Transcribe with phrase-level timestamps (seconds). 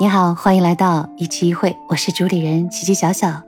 [0.00, 3.42] 你好，欢迎来到一期一会，我是主理人琪琪小小。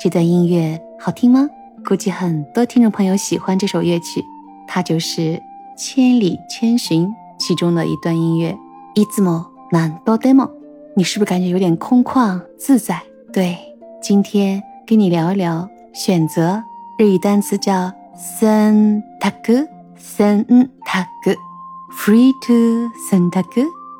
[0.00, 1.46] 这段音乐好听吗？
[1.84, 4.24] 估计很多听众朋友喜欢这首乐曲，
[4.66, 5.20] 它就是
[5.76, 7.06] 《千里千寻》
[7.38, 8.56] 其中的一段音乐。
[8.94, 10.50] 一字母难多 demo，
[10.96, 12.98] 你是不是感觉有点空旷自在？
[13.30, 13.58] 对，
[14.00, 16.64] 今天跟你聊一聊选择。
[16.96, 19.66] 日语单词叫 sen tak
[19.98, 20.46] sen
[20.86, 23.44] tak，free to sen tak，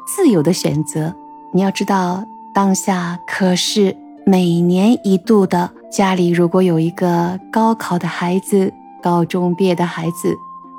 [0.07, 1.15] 自由的选择。
[1.53, 5.71] 你要知道，当下可是每年一度的。
[5.91, 8.73] 家里如果有一个高考的孩子，
[9.03, 10.33] 高中毕业的孩子，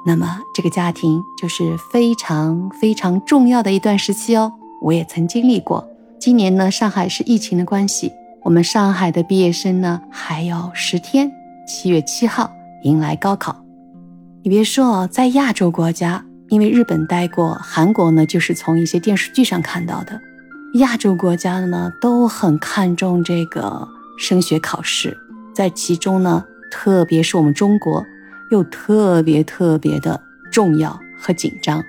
[0.06, 4.54] 那么这个家庭就是非常非常重要的一段时期哦。
[4.82, 5.86] 我也曾经历过。
[6.18, 11.30] 今年呢，上海是疫情的关系，我们上海的毕业生呢还有十天，
[11.68, 12.50] 七月七号
[12.84, 13.54] 迎来高考。
[14.44, 20.18] 你别说哦，在亚洲国家，因为日本待过，韩国呢就是从一些电视剧上看到的。
[20.74, 23.88] 亚洲国家的呢都很看重这个。
[24.18, 25.18] 升学考试，
[25.52, 28.06] 在其中呢，特别是我们中国，
[28.52, 31.84] 又特别特别的重要和紧张。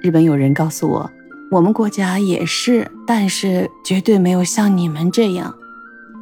[0.00, 1.10] 日本有人告诉我，
[1.50, 5.54] 我们国家也是，但是绝对没有像你们这样。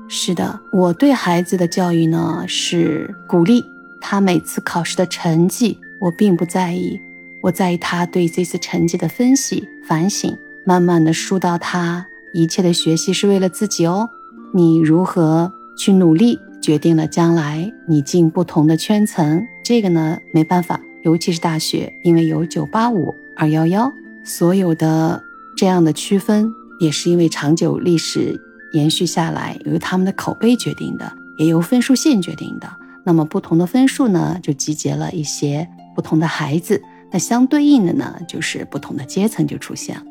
[0.08, 3.64] 是的，我对孩子的教育呢是鼓励
[4.00, 6.98] 他每次考试的成绩，我并不在意，
[7.40, 14.08] 我在意他对这次成绩的分析、反省，慢慢的疏导他，一切的学习是为了自己哦。
[14.54, 19.42] 你如何去努力，决定了将来你进不同的圈层。
[19.64, 23.92] 这个呢，没办法，尤其是大学，因为有九八五、二幺幺，
[24.24, 25.22] 所有的
[25.56, 28.38] 这样的区分，也是因为长久历史
[28.72, 32.68] 延续下来，由他们的口碑决定的，也由分数线决定的。
[33.04, 40.02] 那么不同的分数呢，就集结了一些不同的孩子，那相对应的呢，就是不同的阶层就出现了。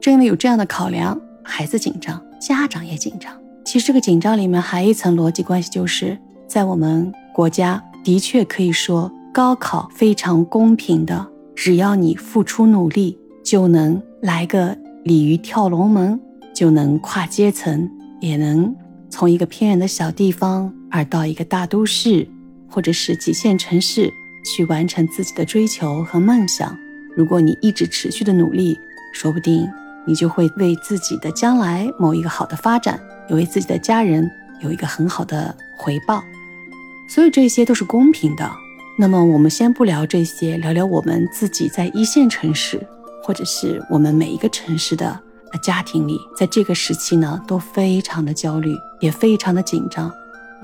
[0.00, 3.32] 正因为有这样的考量，孩子紧张，家长也紧张。
[3.64, 16.18] 其实这个紧张里面还一层逻辑关系，就是在我们国家的确可以说高考非常公平的，只要你付出努力，就能来个鲤鱼跳龙门，
[16.54, 17.90] 就能跨阶层，
[18.20, 18.74] 也能
[19.10, 22.26] 从一个偏远的小地方而到一个大都市，
[22.70, 24.10] 或者是几线城市
[24.46, 26.74] 去完成自己的追求和梦想。
[27.14, 28.78] 如果你一直持续的努力，
[29.12, 29.68] 说不定
[30.08, 32.98] 你就会为自己的将来某一个好的发展。
[33.28, 34.26] 也为自己的家人
[34.60, 36.24] 有一个很好的回报，
[37.10, 38.50] 所以这些都是公平的。
[38.98, 42.80] 那么我们先不聊这些，聊聊我们自己在一线城市，
[43.22, 45.20] 或者是我们每一个城市的
[45.62, 50.10] 家庭里，在这个时期呢，都非常的焦虑，也非常的紧张。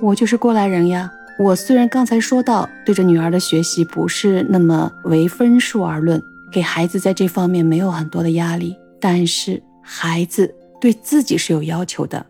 [0.01, 1.13] 我就是过来人呀。
[1.39, 8.77] 我虽然刚才说到对着女儿的学习不是那么为分数而论，给孩子在这方面没有很多的压力，
[9.07, 12.25] 但是孩子对自己是有要求的。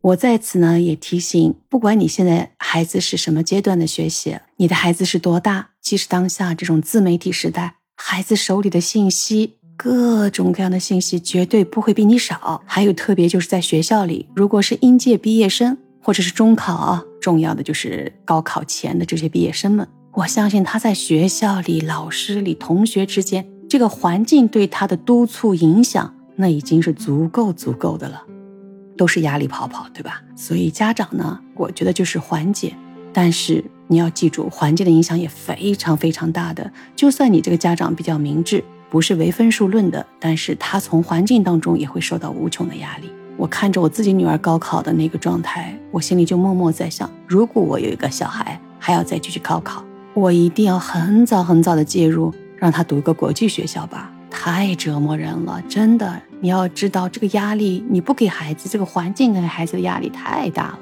[0.00, 12.62] 我在此呢也提醒，不管你现在孩子是什么阶段的学习，你的孩子是多大，即使当下这种自媒体时代，孩子手里的信息，各种各样的信息绝对不会比你少。
[12.64, 28.22] 还有特别就是在学校里，如果是应届毕业生或者是中考，重要的就是高考前的这些毕业生们，我相信他在学校里、老师里、同学之间，这个环境对他的督促影响，那已经是足够足够的了。
[28.96, 30.20] 都是压力泡泡，对吧？
[30.34, 32.74] 所以家长呢，我觉得就是缓解，
[33.12, 36.68] 但是你要记住，缓解的影响也非常非常大的。
[36.96, 43.08] 就算你这个家长比较明智，不是唯分数论的，但是他从环境当中也会受到无穷的压力。
[43.36, 49.84] 我看着我自己女儿高考的那个状态，我心里就默默在想，如果我有一个小孩还要再继续高考，
[50.14, 54.12] 我一定要很早很早的介入，让他读个国际学校吧。
[54.30, 56.20] 太折磨人了，真的。
[56.40, 60.78] 你要知道，这个压力你不给孩子，这个环境给孩子的压力太大了。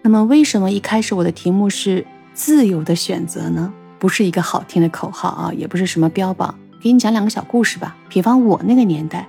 [0.00, 2.04] 那么，为什么一开始我的题目是
[2.34, 3.72] 自由的选择呢？
[3.98, 6.52] 不是一个好听的口号啊，也不是什么标榜。
[6.82, 7.94] 给你讲两个小故事吧。
[8.08, 9.28] 比方我那个年代，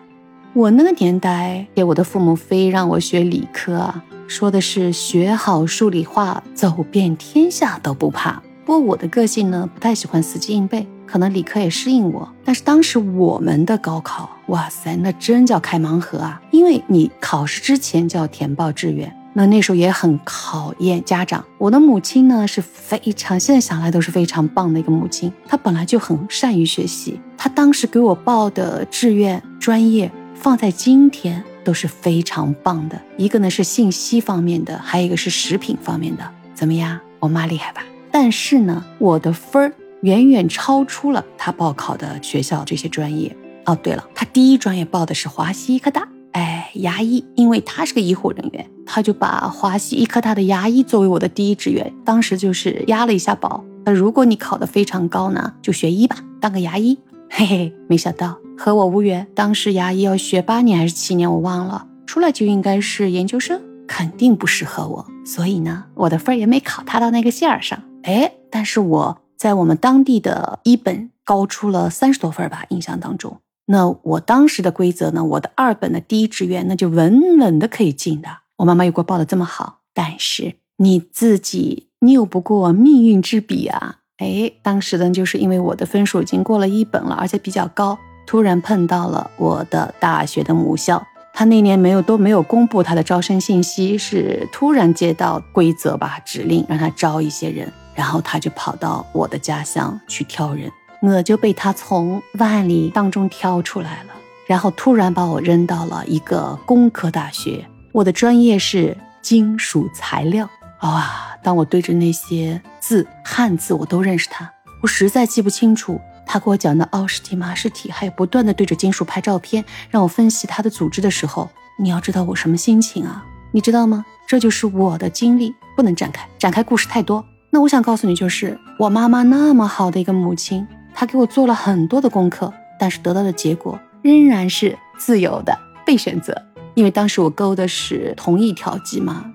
[0.54, 8.42] 我那个年代，给我的父母非让我学理科啊，说的是学好数理化，走遍天下都不怕。
[8.66, 10.88] 不过我的个性呢，不太喜欢死记硬背。
[11.14, 16.42] 可能理科也适应我，但是当时我们的高考，哇塞，那真叫开盲盒啊！
[16.50, 21.46] 因为你考试之前就要填报志愿，那那时候也很考验家长。
[21.60, 25.32] 我的母亲呢是非常，现在想来都是非常棒的一个母亲。
[25.48, 33.00] 她本来就很善于学习，她当时给我报的志愿专业，放在今天都是非常棒的。
[33.18, 37.00] 一个呢是信息方面的，还有一个是食品方面的，怎么样？
[37.20, 37.84] 我妈厉害吧？
[38.12, 39.72] 但是呢，我的分儿。
[40.04, 43.36] 远远超出了他报考的学校这些专业
[43.66, 43.76] 哦。
[43.82, 51.92] 对了，他第一专业报的是华西医科大，哎，牙医，因为他是个医护人员，他就把华西医科大的牙医作为我的第一志愿。
[52.06, 53.64] 当时就是押了一下宝。
[53.86, 56.98] 那如果你考得非常高呢，就学医吧，当个牙医。
[57.30, 59.26] 嘿嘿，没想到和我无缘。
[59.34, 61.88] 当时牙医要学八年还是七年，我忘了。
[62.06, 65.08] 出来就应该是研究生，肯定不适合我。
[65.26, 67.82] 所以呢，我的分儿也没考他到那个线儿上。
[68.04, 73.40] 哎，但是我在我们当地的一本高出了三十多分吧，印象当中。
[73.66, 78.30] 那我当时的规则呢，我的二本的第一志愿那就稳稳的可以进的。
[78.58, 84.00] 我妈妈又给我报的这么好，但是你自己拗不过命运之笔啊。
[84.18, 87.98] 哎，当时呢，就是因为我的分数已经过了一本了，而且比较高，
[88.28, 91.02] 突然碰到了我的大学的母校，
[91.34, 104.14] 他那年没有都没有公布他的招生信息，是突然接到规则吧指令，让他招一些人，然后他就跑到我的家乡去挑人，我就被他从万里当中挑出来了，
[104.48, 110.50] 然后突然把我扔到了一个工科大学，我的专业是金属材料。
[110.82, 111.30] 哇！
[111.44, 114.50] 当我对着那些字，汉字我都认识他，
[114.82, 123.26] 我实在记不清楚他给我讲的奥氏体、马氏体，还有不断的对着金属拍照片，让我分析它的组织的时候，你要知道我什么心情啊？
[123.52, 124.06] 你知道吗？
[124.26, 127.26] 这就是我的经历，不能展开，展开故事太多。
[127.54, 135.56] 那我想告诉你，就是我妈妈那么好的一个母亲，她给我做了很多的功课，但是得到的结果仍然是自由的
[135.86, 136.36] 被选择，
[136.74, 139.32] 因为当时我勾的是同一条机嘛。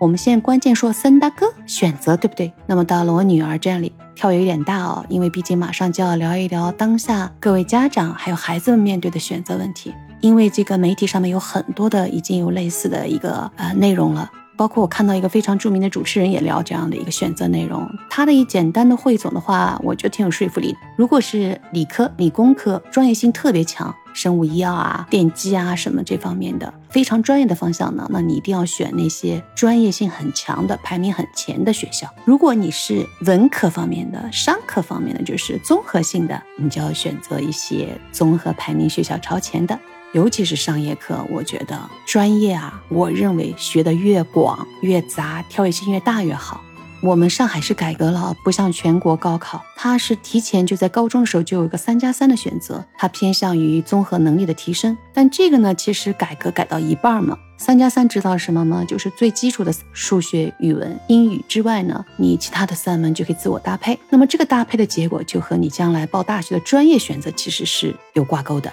[0.00, 2.52] 我们现在关键说三大哥选择对不对？
[2.66, 9.94] 那么到了我女儿这里，跳跃有点大哦，因为毕竟马上就要聊一聊当下各位家长还有孩子们面对的选择问题。
[10.20, 17.88] 因为这个媒体上面有很多的已经有类似的一个呃内容了，包括我看到一个非常著名的主持人也聊这样的一个选择内容。
[18.08, 20.74] 他的一简单的汇总的话，我觉得挺有说服力。
[20.96, 23.94] 如果是理科、理工科，专业性特别强。
[24.14, 32.08] 生物医药啊、电机啊什么这方面的非常专业的方向呢，那你一定要选那些专业性很强的、排名很前的学校。
[32.24, 39.78] 如果你是文科方面的、商科方面的，就是综合性的，你就要选择一些综合排名学校超前的。
[40.16, 46.62] 尤其是商业课，我觉得专业啊，我认为学的越广越杂，跳跃性越大越好。
[47.02, 54.96] 我们上海是改革了，不像全国高考，它是提前就在高中的时候就有一个三加三的选择，它偏向于综合能力的提升。
[55.12, 58.82] 但这个呢，其实改革改到一半嘛，三加三知道什么吗？
[58.88, 63.98] 就是最基础的数学、语文、英语之外呢，你其他的三门就可以自我搭配。
[64.08, 68.72] 那么这个搭配的结果就和你将来报大学的专业选择其实是有挂钩的。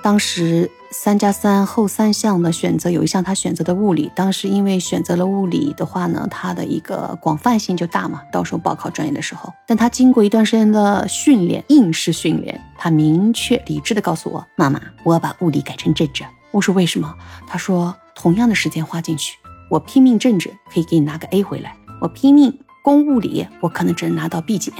[0.00, 9.52] 当时三加三后三项的选择有一项他选择的物理，当时因为选择了物理的话呢，它的一个广泛性就大嘛，到时候报考专业的时候。
[9.66, 17.12] 但他经过一段时间的训练，应试训练，他明确理智的告诉我：“妈妈，我要把物理改成政治。”我说：“为什么？”
[17.46, 19.36] 他说：“同样的时间花进去，
[19.68, 24.72] 我拼命政治可以给你拿个 A 回来，我拼命攻物理，我可能只能拿到 B 减。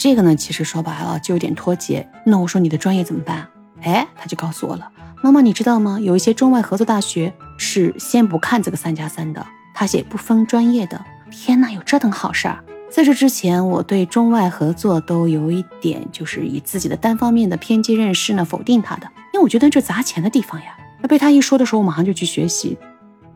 [0.00, 2.08] 这个呢，其实说白了就有点脱节。
[2.24, 3.46] 那我说你的专业怎么办？”
[3.82, 4.90] 哎，他就告诉我了，
[5.22, 5.98] 妈妈，你知道吗？
[6.00, 11.04] 有一些中外合作大学是先不看这个三加三的，他写不分专业的。
[11.30, 12.62] 天哪，有这等好事儿！
[12.88, 20.76] 在这之前，我对中外合作都有一点，就是以自己的单方面的偏激认识呢否定他的，因为我觉得这砸钱的地方呀。
[21.00, 22.78] 那被他一说的时候，我马上就去学习。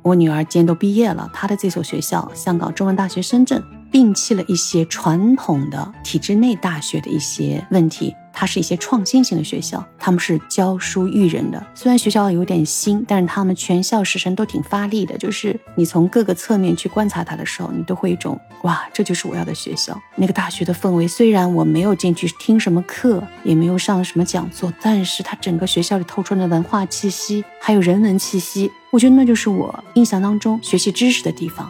[0.03, 8.15] 我女儿今年都毕业了，她的这所学校香港中文大学深圳，摒弃了一些传统的体制内大学的一些问题。
[8.33, 11.63] 它是一些创新型的学校，他们是教书育人的。
[11.75, 15.19] 虽然学校有点新，但是他们全校师生都挺发力的。
[15.19, 20.01] 就是你从各个侧面去观察它的时候，你都会一种哇，这就是我要的学校。
[20.15, 31.69] 那个大学的氛围，虽然我没有进去听什么课，也没有上什么讲座，但是它整个学校里透出的文化气息，还有人文气息，我觉得那就是我印象当中学习知识的地方。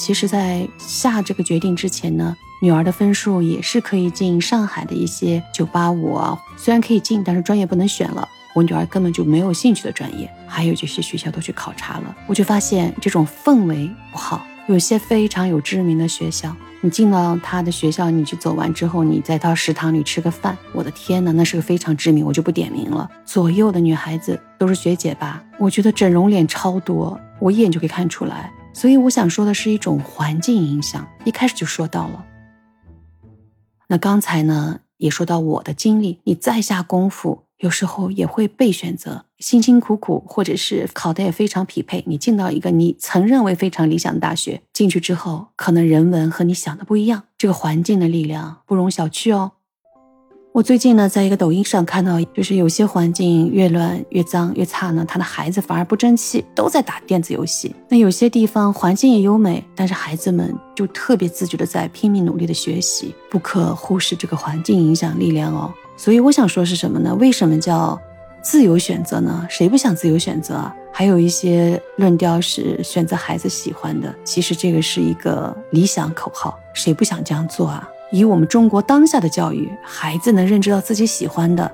[0.00, 2.34] 其实，在下这个决定之前呢。
[2.62, 8.26] 女儿的分数也是可以进上海的一些九八五啊，虽然可以进，但是专业不能选了。
[8.54, 14.44] 我女儿根本就没有兴趣的专业，还有这些学校都去考察了，我就发现这种氛围不好。
[14.68, 23.08] 有些非常有知名的学校，你进到他的学校，你去走完之后，你再到食堂里吃个饭，我的天呐，那是个非常知名，我就不点名了。
[23.24, 25.42] 左右的女孩子都是学姐吧？
[25.58, 28.52] 我觉得整容脸超多，我一眼就可以看出来。
[28.72, 32.24] 所以我想说的是一种环境影响，一开始就说到了。
[33.88, 49.52] 那刚才呢，也说到我的经历，你再下功夫，有时候也会被选择，辛辛苦苦，或者是考的也非常匹配，你进到一个你曾认为非常理想的大学，进去之后，可能人文和你想的不一样，这个环境的力量不容小觑哦。
[50.52, 57.72] 我最近呢，在一个抖音上看到，就是有些环境越乱越脏越差呢，他的孩子反而不争气，都在打电子游戏。
[57.88, 65.72] 那有些地方环境也优美，但是孩子们就特别自觉的在拼命努力的学习，不可忽视这个环境影响力量哦。
[65.96, 67.14] 所以我想说是什么呢？
[67.14, 67.96] 为什么叫
[68.42, 69.46] 自由选择呢？
[69.48, 70.74] 谁不想自由选择啊？
[70.92, 77.88] 还有一些论调是选择孩子喜欢的，其实这个是一个理想口号，谁不想这样做啊？
[78.12, 81.70] 以我们中国当下的教育，孩子能认知到自己喜欢的，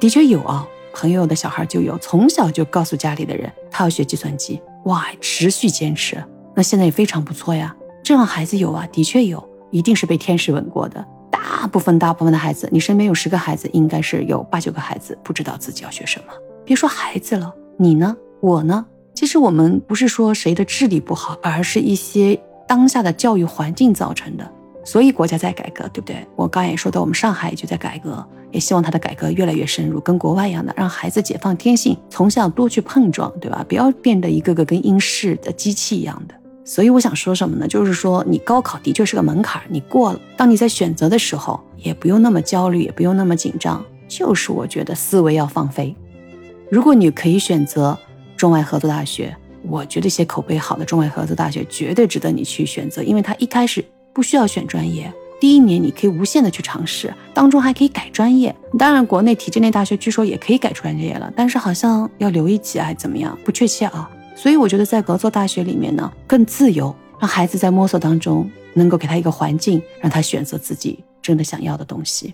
[0.00, 0.66] 的确有啊。
[0.98, 6.16] 朋友的小孩就有，从小就告诉家里的人他要学计算机，哇，持续坚持，
[6.54, 7.76] 那现在也非常不错呀。
[8.02, 11.06] 这样孩子有啊，的确有，一定是被天使吻过的。
[11.30, 16.32] 大部分大部分的孩子，你身边有十个孩子，应该是有八九个孩子不知道自己要学什么。
[16.64, 18.16] 别说孩子了，你呢？
[18.40, 18.86] 我呢？
[19.14, 24.50] 其实我们不是说谁的智力不好，而是一些当下的教育环境造成的。
[24.86, 26.24] 所以国家在改革，对不对？
[26.36, 33.66] 我刚也说到，我们上海就在改革，也希望它的改革越来越深入，跟国外一样的，让孩子解放天性，从小多去碰撞，对吧？
[33.68, 36.34] 不要变得一个个跟英式的机器一样的。
[36.64, 37.66] 所以我想说什么呢？
[37.66, 43.84] 就是说，你高考的确是个门槛，你过了，当你在选择的时候，也不用那么焦虑，也不用那么紧张。
[44.06, 45.92] 就是我觉得思维要放飞。
[46.70, 47.98] 如果你可以选择
[48.36, 49.36] 中外合作大学，
[49.68, 53.84] 我觉得一些口碑好的中外合作大学绝对值得你去选择，因为它一开始。
[54.16, 58.56] 不需要选专业，第一年你可以无限的去尝试，当中还可以改专业。
[58.78, 64.10] 当然，国内体制内大学据说也可以改专业了，但是好像要留一级还是怎么样，不确切啊。
[64.34, 72.32] 所以我觉得在合作大学里面呢，更自由，让孩子在摸索当中能够给他一个环境，让他选择自己真的想要的东西。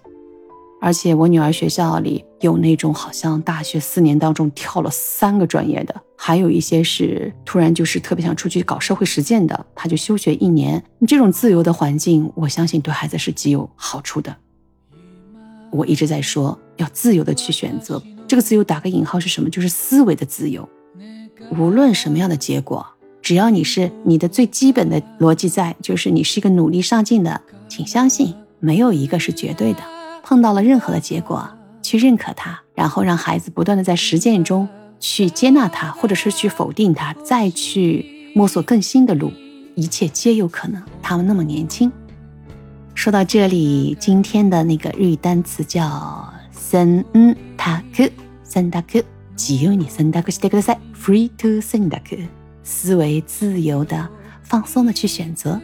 [0.80, 10.82] 而且我女儿学校里有那种好像大学四年当中跳了三个专业的，还有一些是突然就是特别想出去搞社会实践的，他就休学一年。
[11.06, 14.37] 这种自由的环境，我相信对孩子是极有好处的。
[15.70, 19.49] 我一直在说要自由的去选择，这个自由打个引号是什么？
[19.49, 20.68] 就是思维的自由。
[21.56, 22.87] 无论什么样的结果，
[23.22, 29.80] 只要你是你的最基本的逻辑在，就是你是一个努力上进的，请相信没有一个是绝对的。
[30.22, 31.49] 碰到了任何的结果，
[31.91, 34.67] 去认可它，然后让孩子不断的在实践中
[35.00, 39.31] 去接纳它，或者是去否定它，再去摸索更新的路，
[39.75, 40.81] 一切皆有可能。
[41.01, 41.91] 他们那么年轻。
[42.96, 47.05] 说到这里，今天的那个日语单词叫“森
[47.57, 48.12] タク”，
[48.43, 49.03] 森タク，
[49.36, 52.27] 自由に森タクしてください，free to 森タク，
[52.63, 54.10] 思维自由的、
[54.43, 55.62] 放松的去选择。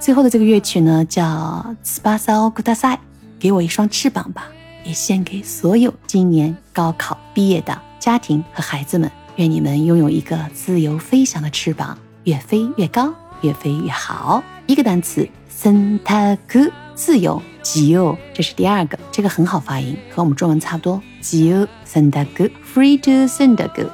[0.00, 2.98] 最后的这个乐曲呢，叫“スパサオグダサイ”。
[3.38, 4.48] 给我一双翅膀吧，
[4.88, 9.10] 也献给所有今年高考毕业的家庭和孩子们。
[9.36, 14.42] 愿你们拥有一个自由飞翔的翅膀，越飞越高，越飞越好。
[14.66, 21.02] 一个单词，森塔克，自由，自由，这是第二个，这个很好发音，和我们中文差不多。
[21.20, 23.90] 自由，森塔克，free to 森塔克。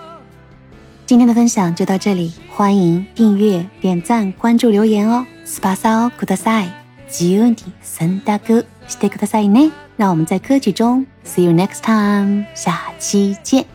[1.07, 5.27] 今天的分享就到这里，欢迎订阅、点赞、关注、留言哦。
[5.45, 6.69] 斯巴萨奥库达塞，
[7.09, 8.67] 自由的森塔克。
[8.89, 9.71] してくださいね。
[9.98, 13.75] 让我们在歌曲中，See you next time，下期见。